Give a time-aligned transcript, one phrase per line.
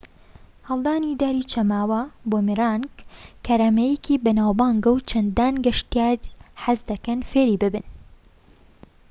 [0.69, 2.87] هەڵدانی داری چەماوە بوومیرانگ
[3.45, 6.17] کارامەییەکەی بەناوبانگە و چەندان گەشتیار
[6.63, 7.85] حەزدەکەن فێری ببن